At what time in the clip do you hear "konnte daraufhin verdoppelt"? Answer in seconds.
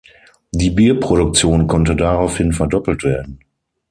1.67-3.03